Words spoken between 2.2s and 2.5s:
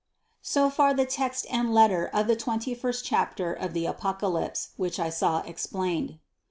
the